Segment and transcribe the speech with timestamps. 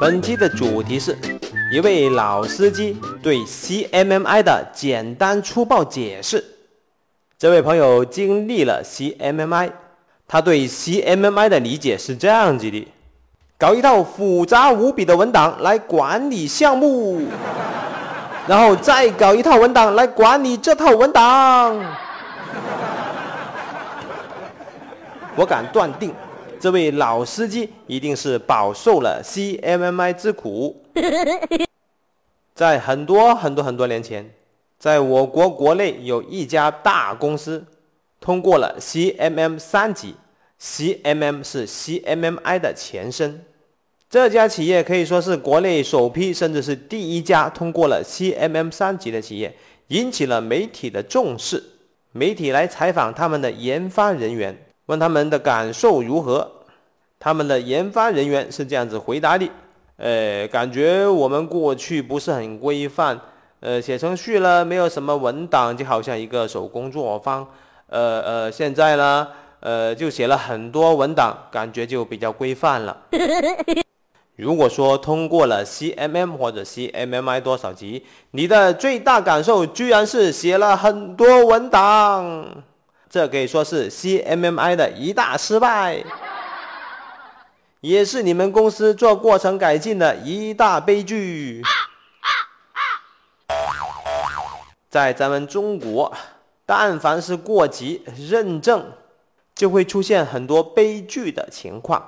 [0.00, 1.16] 本期的主题是
[1.72, 6.44] 一位老司机对 CMMI 的简单粗暴解释。
[7.36, 9.72] 这位朋友经历了 CMMI，
[10.28, 12.86] 他对 CMMI 的理解是这样子的：
[13.58, 17.26] 搞一套复杂无比的文档来管理项目，
[18.46, 21.76] 然后再搞一套文档来管理这套文档。
[25.34, 26.14] 我敢断定。
[26.60, 30.82] 这位老司机一定是饱受了 CMMI 之苦。
[32.54, 34.28] 在很多很多很多年前，
[34.78, 37.64] 在我国国内有一家大公司
[38.20, 40.16] 通过了 CMM 三级
[40.60, 43.44] ，CMM 是 CMMI 的前身。
[44.10, 49.54] 这家企业可以说是国内首批，甚至是第一家通过了 CMM 三级的企业，
[49.88, 51.62] 引起了媒体的重视。
[52.12, 54.58] 媒体来采访他们的研发人员。
[54.88, 56.50] 问他们的感受如何？
[57.20, 59.50] 他们的研发人员是这样子回答的：，
[59.96, 63.20] 呃，感觉我们过去不是很规范，
[63.60, 67.46] 呃，写程序了没有什么文档，就好像一个手工作坊。
[67.88, 69.28] 呃呃，现在呢，
[69.60, 72.96] 呃，就写了很多文档，感觉就比较规范了。
[74.36, 82.46] 如果说通过了 CMM 或者 CMMI 多少级，你的最大感受居然是写了很多文档。
[83.10, 86.04] 这可以说是 CMMI 的一大失败，
[87.80, 91.62] 也是你们公司做过程改进的一大悲剧。
[94.90, 96.12] 在咱们中国，
[96.66, 98.92] 但凡是过级认证，
[99.54, 102.06] 就会出现很多悲剧的情况。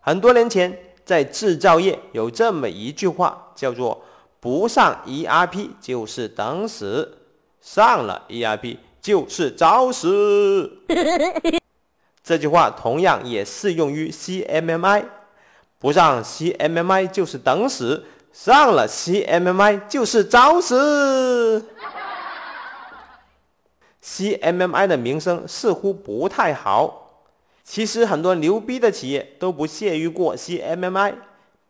[0.00, 4.02] 很多年前，在制造业有这么一句话，叫做
[4.40, 7.18] “不上 ERP 就是等死，
[7.60, 8.78] 上了 ERP”。
[9.08, 10.70] 就是找死！
[12.22, 15.06] 这句话同样也适用于 CMMI，
[15.78, 21.64] 不上 CMMI 就是等死，上了 CMMI 就是找死。
[24.04, 27.22] CMMI 的名声似乎不太好，
[27.64, 31.14] 其实很多牛逼的企业都不屑于过 CMMI，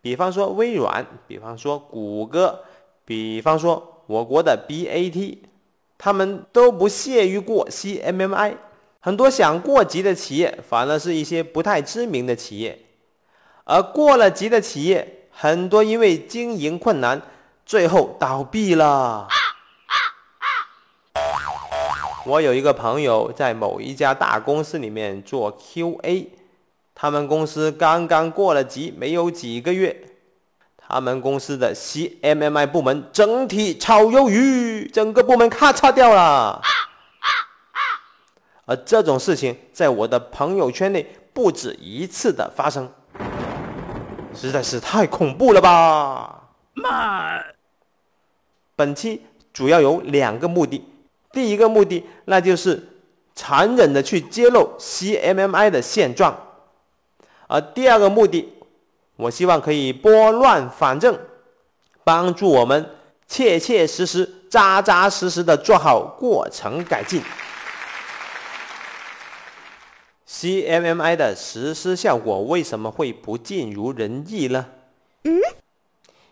[0.00, 2.60] 比方说微软，比方说谷歌，
[3.04, 5.38] 比方说我国的 BAT。
[5.96, 8.56] 他们都不屑于过 CMMI，
[9.00, 12.78] 很多想过级的企业反而是一些不太知名的企业，
[13.64, 17.22] 而过了级的企业很多因为经营困难，
[17.64, 19.28] 最后倒闭了。
[22.26, 26.28] 我有一个朋友在某一家大公司里面做 QA，
[26.94, 29.94] 他们公司刚刚过了级，没有几个月。
[30.86, 36.62] 他们公司的 CMMI 部门整体炒鱿鱼，整个部门咔嚓掉了。
[38.66, 42.88] 而这种事情在我的朋友圈内不止一次的发生，
[44.34, 46.50] 实在是太恐怖了吧！
[46.74, 47.42] 妈！
[48.76, 49.22] 本期
[49.52, 50.84] 主要有两个目的，
[51.32, 52.88] 第一个目的那就是
[53.34, 56.38] 残忍的去揭露 CMMI 的现状，
[57.48, 58.53] 而第二个目的。
[59.16, 61.18] 我希望可以拨乱反正，
[62.02, 62.90] 帮助我们
[63.28, 67.22] 切切实实、扎扎实实的做好过程改进。
[70.28, 74.66] CMMI 的实施效果为什么会不尽如人意呢？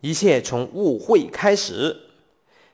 [0.00, 1.96] 一切从误会开始。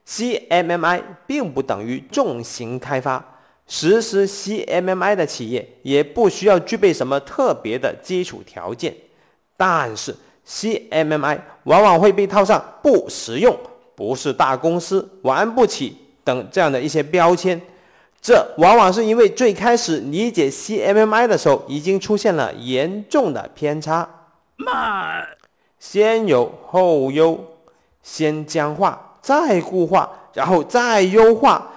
[0.08, 3.38] CMMI 并不等于重型开发，
[3.68, 8.96] 实施 CMMI 的企业也不需要具备什么特别的基础条件。
[9.60, 10.16] 但是
[10.48, 13.54] CMMI 往往会被套上不实用、
[13.94, 15.94] 不是大公司、玩不起
[16.24, 17.60] 等这样的一些标签，
[18.22, 24.08] 这往往是因为最开始理解 CMMI 的时候已经出现了严重的偏差。
[24.56, 25.28] 慢，
[25.78, 27.38] 先有后优，
[28.02, 31.70] 先僵化再固化，然后再优化，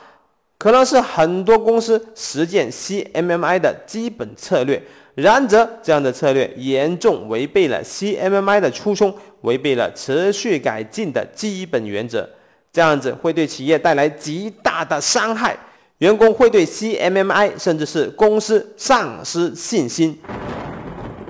[0.58, 4.82] 可能是很多公司实践 CMMI 的基本策略。
[5.16, 12.28] 然则，这样的策略严重违背了 CMMI 的初衷，违背了持续改进的基本原则。
[12.72, 15.56] 这样子会对企业带来极大的伤害，
[16.00, 20.20] 员工会对 CMMI 甚至是公司丧失信心。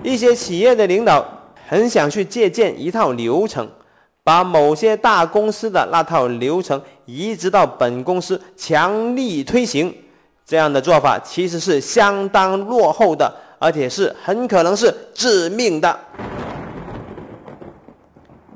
[0.02, 1.26] 一些企业的领导
[1.68, 3.70] 很想去借鉴一套流程，
[4.24, 9.94] 把某些大公司的那套流程移植到本公司，强力推行。
[10.46, 13.34] 这样的做法其实是相当落后的。
[13.64, 15.98] 而且是很可能是致命的。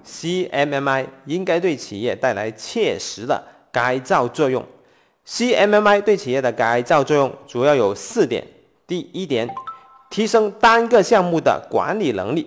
[0.06, 4.62] CMMI 应该对企业带来切实的改造作用。
[5.26, 8.46] CMMI 对企业的改造作用主要有四点：
[8.86, 9.50] 第一点，
[10.10, 12.44] 提升单个项目的管理能力；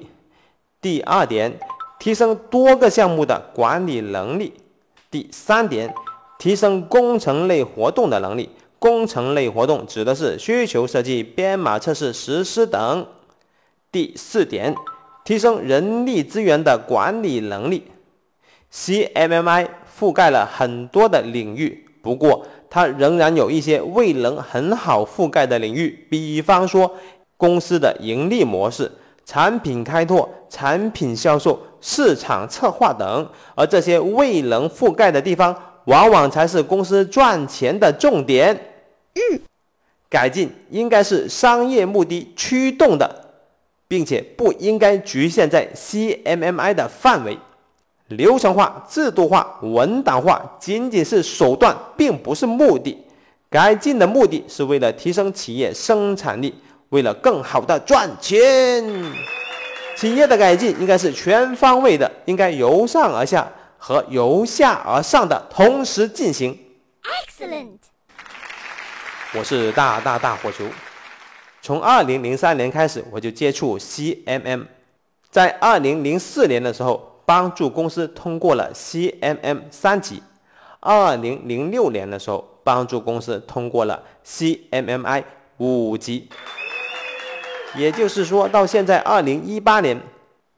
[0.82, 1.58] 第二点，
[1.98, 4.52] 提升多个项目的管理能力；
[5.10, 5.94] 第三点，
[6.38, 8.50] 提升工程类活动的能力。
[8.80, 13.06] 工程类活动指的是需求设计、编码、测试、实施等。
[13.92, 14.74] 第四点，
[15.22, 17.84] 提升人力资源的管理能力。
[18.72, 19.68] CMMI
[19.98, 26.90] 覆盖了很多的领域，不过它仍然有一些未能很好覆盖的领域，比方说
[27.36, 28.90] 公司的盈利模式、
[29.26, 33.28] 产品开拓、产品销售、市场策划等。
[33.54, 35.54] 而这些未能覆盖的地方，
[35.84, 38.58] 往往才是公司赚钱的重点。
[39.14, 39.40] 嗯，
[40.08, 43.26] 改进应该是商业目的驱动的。
[43.90, 47.36] 并且不应该局限在 CMMI 的范围，
[48.06, 52.96] 流程化、制度化、文档化仅仅是手段，并不是目的。
[53.48, 56.54] 改进的目的是为了提升企业生产力，
[56.90, 58.84] 为了更好的赚钱。
[59.96, 66.56] 企业的改进应该是全方位的，应该由上而下和由下而上的同时进行。
[67.02, 67.78] Excellent，
[69.32, 70.64] 我是大大大火球。
[71.62, 74.66] 从二零零三年开始，我就接触 CMM，
[75.30, 80.20] 在二零零四年的时候，帮助公司通过了 CMM 三级；
[80.80, 85.22] 二零零六年的时候，帮助公司通过了 CMMI
[85.58, 86.28] 五级。
[87.76, 90.00] 也就是说，到现在二零一八年，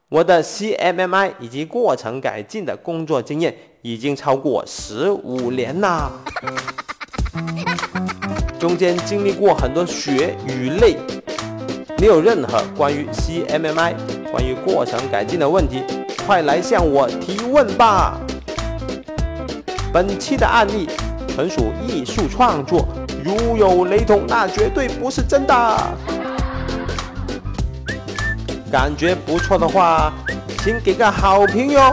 [0.08, 6.10] 我的 CMMI 以及过程改进的工作经验已经超过十五年啦。
[8.62, 10.96] 中间经历过很多血与泪，
[11.98, 13.92] 你有任何关于 CMMI、
[14.30, 15.82] 关于过程改进的问题，
[16.24, 18.20] 快来向我提问吧。
[19.92, 20.88] 本期的案例
[21.26, 22.86] 纯属艺术创作，
[23.24, 25.76] 如有雷同，那绝对不是真的。
[28.70, 30.12] 感觉不错的话，
[30.62, 31.92] 请给个好评哟。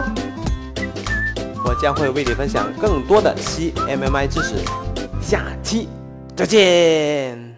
[1.64, 4.54] 我将会为你分享更多的 CMMI 知识，
[5.20, 5.88] 下期。
[6.40, 7.49] 再见。